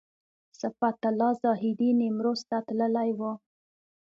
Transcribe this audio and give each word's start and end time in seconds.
صفت 0.61 0.99
الله 1.09 1.31
زاهدي 1.43 1.89
نیمروز 1.99 2.41
ته 2.49 2.57
تللی 2.67 3.09
و. 3.19 3.21